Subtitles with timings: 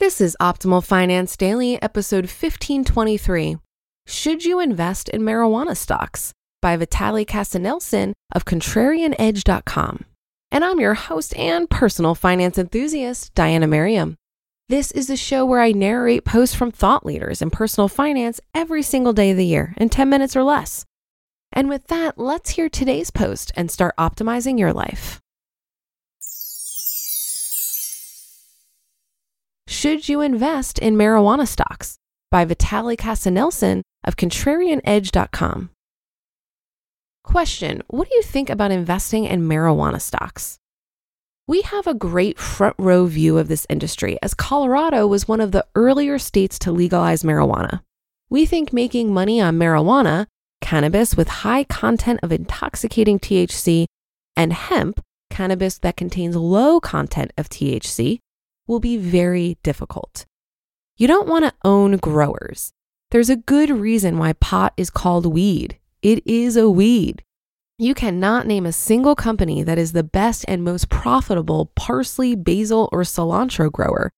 [0.00, 3.56] This is Optimal Finance Daily, episode 1523.
[4.06, 6.32] Should you invest in marijuana stocks?
[6.62, 10.04] By Vitaliy Katsenelson of ContrarianEdge.com.
[10.52, 14.14] And I'm your host and personal finance enthusiast, Diana Merriam.
[14.68, 18.84] This is a show where I narrate posts from thought leaders in personal finance every
[18.84, 20.84] single day of the year in 10 minutes or less.
[21.52, 25.18] And with that, let's hear today's post and start optimizing your life.
[29.78, 31.98] Should you invest in marijuana stocks?
[32.32, 35.70] By Vitaliy Katsenelson of ContrarianEdge.com.
[37.22, 40.58] Question What do you think about investing in marijuana stocks?
[41.46, 45.52] We have a great front row view of this industry as Colorado was one of
[45.52, 47.82] the earlier states to legalize marijuana.
[48.28, 50.26] We think making money on marijuana,
[50.60, 53.86] cannabis with high content of intoxicating THC,
[54.34, 58.18] and hemp, cannabis that contains low content of THC,
[58.68, 60.26] will be very difficult.
[60.96, 62.72] You don't want to own growers.
[63.10, 65.78] There's a good reason why pot is called weed.
[66.02, 67.24] It is a weed.
[67.78, 72.88] You cannot name a single company that is the best and most profitable parsley, basil,
[72.92, 74.10] or cilantro grower.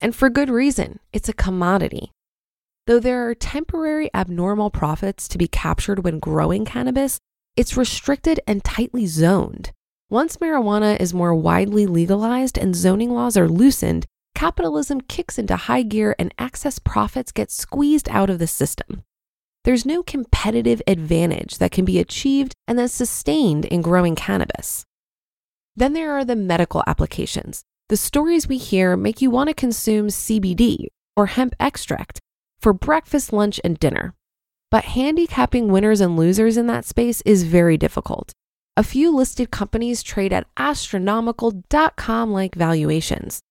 [0.00, 2.10] And for good reason, it's a commodity.
[2.86, 7.20] Though there are temporary abnormal profits to be captured when growing cannabis,
[7.56, 9.70] it's restricted and tightly zoned.
[10.12, 15.82] Once marijuana is more widely legalized and zoning laws are loosened, capitalism kicks into high
[15.82, 19.02] gear and excess profits get squeezed out of the system.
[19.64, 24.84] There's no competitive advantage that can be achieved and then sustained in growing cannabis.
[25.76, 27.62] Then there are the medical applications.
[27.88, 32.20] The stories we hear make you want to consume CBD or hemp extract
[32.60, 34.12] for breakfast, lunch, and dinner.
[34.70, 38.34] But handicapping winners and losers in that space is very difficult
[38.74, 43.42] a few listed companies trade at astronomical dot com like valuations.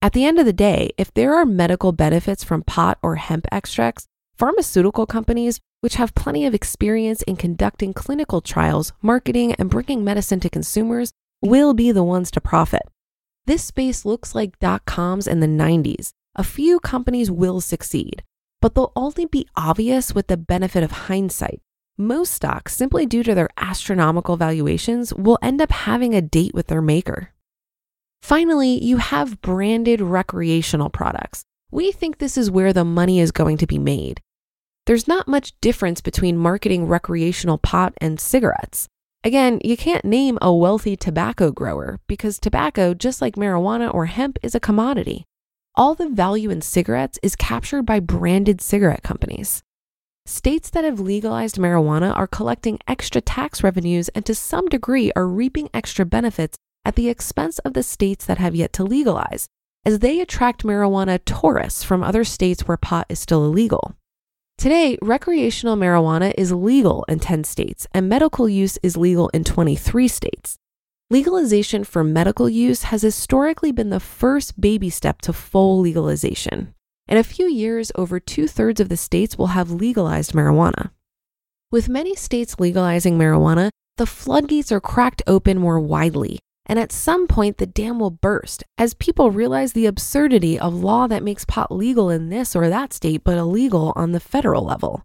[0.00, 3.46] At the end of the day, if there are medical benefits from pot or hemp
[3.52, 4.06] extracts,
[4.38, 10.40] pharmaceutical companies, which have plenty of experience in conducting clinical trials, marketing, and bringing medicine
[10.40, 12.82] to consumers, will be the ones to profit.
[13.44, 16.12] This space looks like dot coms in the 90s.
[16.36, 18.22] A few companies will succeed,
[18.62, 21.60] but they'll only be obvious with the benefit of hindsight
[21.96, 26.66] most stocks, simply due to their astronomical valuations, will end up having a date with
[26.66, 27.30] their maker.
[28.22, 31.44] Finally, you have branded recreational products.
[31.70, 34.20] We think this is where the money is going to be made.
[34.86, 38.88] There's not much difference between marketing recreational pot and cigarettes.
[39.22, 44.38] Again, you can't name a wealthy tobacco grower because tobacco, just like marijuana or hemp,
[44.42, 45.24] is a commodity.
[45.74, 49.62] All the value in cigarettes is captured by branded cigarette companies.
[50.26, 55.26] States that have legalized marijuana are collecting extra tax revenues and to some degree are
[55.26, 59.48] reaping extra benefits at the expense of the states that have yet to legalize,
[59.84, 63.94] as they attract marijuana tourists from other states where pot is still illegal.
[64.56, 70.08] Today, recreational marijuana is legal in 10 states and medical use is legal in 23
[70.08, 70.56] states.
[71.10, 76.74] Legalization for medical use has historically been the first baby step to full legalization.
[77.06, 80.90] In a few years, over two thirds of the states will have legalized marijuana.
[81.70, 83.68] With many states legalizing marijuana,
[83.98, 88.64] the floodgates are cracked open more widely, and at some point the dam will burst
[88.78, 92.94] as people realize the absurdity of law that makes pot legal in this or that
[92.94, 95.04] state but illegal on the federal level.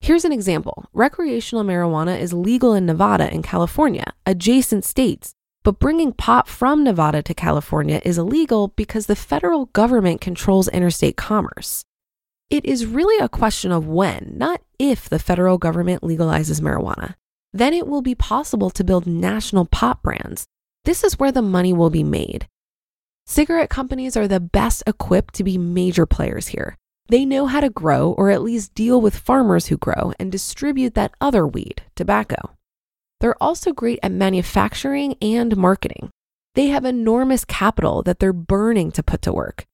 [0.00, 5.34] Here's an example recreational marijuana is legal in Nevada and California, adjacent states,
[5.66, 11.16] but bringing pot from Nevada to California is illegal because the federal government controls interstate
[11.16, 11.84] commerce.
[12.48, 17.14] It is really a question of when, not if, the federal government legalizes marijuana.
[17.52, 20.46] Then it will be possible to build national pot brands.
[20.84, 22.46] This is where the money will be made.
[23.26, 26.76] Cigarette companies are the best equipped to be major players here.
[27.08, 30.94] They know how to grow, or at least deal with farmers who grow and distribute
[30.94, 32.55] that other weed, tobacco.
[33.20, 36.10] They're also great at manufacturing and marketing.
[36.54, 39.64] They have enormous capital that they're burning to put to work.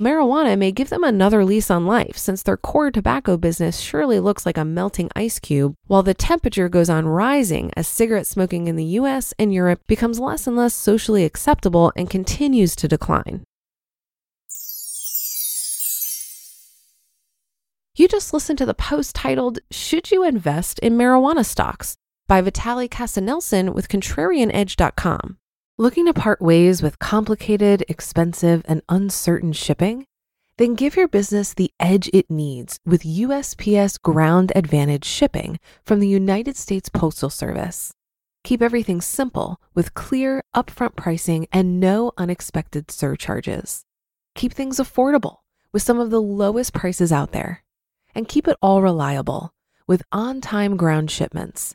[0.00, 4.46] Marijuana may give them another lease on life since their core tobacco business surely looks
[4.46, 8.76] like a melting ice cube while the temperature goes on rising as cigarette smoking in
[8.76, 13.42] the US and Europe becomes less and less socially acceptable and continues to decline.
[17.96, 21.96] You just listened to the post titled, Should You Invest in Marijuana Stocks?
[22.28, 25.38] By Vitaliy Katsenelson with ContrarianEdge.com.
[25.78, 30.04] Looking to part ways with complicated, expensive, and uncertain shipping?
[30.58, 36.08] Then give your business the edge it needs with USPS Ground Advantage shipping from the
[36.08, 37.94] United States Postal Service.
[38.44, 43.86] Keep everything simple with clear, upfront pricing and no unexpected surcharges.
[44.34, 45.36] Keep things affordable
[45.72, 47.64] with some of the lowest prices out there.
[48.14, 49.54] And keep it all reliable
[49.86, 51.74] with on time ground shipments.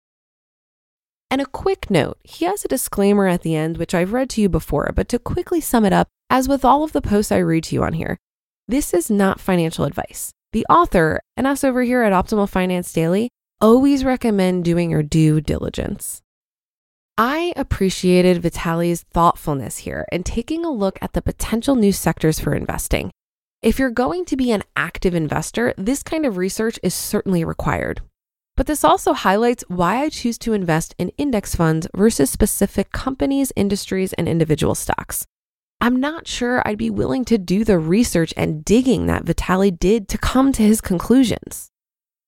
[1.31, 4.41] And a quick note he has a disclaimer at the end, which I've read to
[4.41, 7.37] you before, but to quickly sum it up, as with all of the posts I
[7.37, 8.17] read to you on here,
[8.67, 10.31] this is not financial advice.
[10.51, 13.29] The author and us over here at Optimal Finance Daily
[13.61, 16.21] always recommend doing your due diligence.
[17.17, 22.53] I appreciated Vitaliy's thoughtfulness here and taking a look at the potential new sectors for
[22.53, 23.09] investing.
[23.61, 28.01] If you're going to be an active investor, this kind of research is certainly required.
[28.61, 33.51] But this also highlights why I choose to invest in index funds versus specific companies,
[33.55, 35.25] industries, and individual stocks.
[35.81, 40.07] I'm not sure I'd be willing to do the research and digging that Vitaliy did
[40.09, 41.71] to come to his conclusions.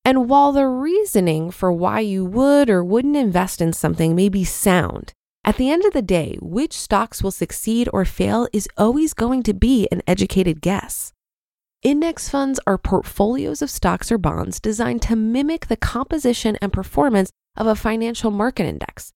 [0.04, 4.44] And while the reasoning for why you would or wouldn't invest in something may be
[4.44, 5.14] sound,
[5.44, 9.44] at the end of the day, which stocks will succeed or fail is always going
[9.44, 11.14] to be an educated guess.
[11.84, 17.30] Index funds are portfolios of stocks or bonds designed to mimic the composition and performance
[17.58, 19.12] of a financial market index.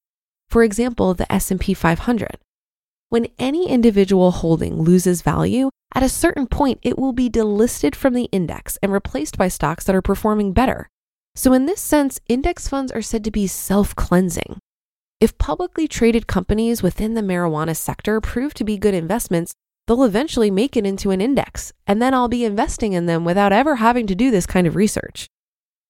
[0.49, 2.37] For example, the S&P 500.
[3.07, 8.13] When any individual holding loses value, at a certain point it will be delisted from
[8.13, 10.89] the index and replaced by stocks that are performing better.
[11.35, 14.59] So in this sense, index funds are said to be self-cleansing.
[15.21, 19.53] If publicly traded companies within the marijuana sector prove to be good investments,
[19.87, 23.53] they'll eventually make it into an index, and then I'll be investing in them without
[23.53, 25.27] ever having to do this kind of research.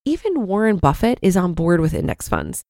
[0.06, 2.64] Even Warren Buffett is on board with index funds.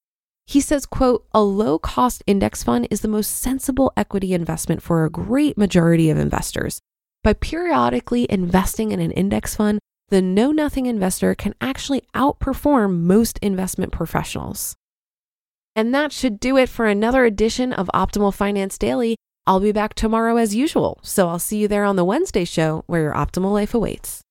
[0.47, 5.03] He says, quote, a low cost index fund is the most sensible equity investment for
[5.03, 6.79] a great majority of investors.
[7.23, 13.37] By periodically investing in an index fund, the know nothing investor can actually outperform most
[13.39, 14.77] investment professionals.
[15.75, 19.17] And that should do it for another edition of Optimal Finance Daily.
[19.47, 22.83] I'll be back tomorrow as usual, so I'll see you there on the Wednesday show
[22.85, 24.26] where your optimal life awaits.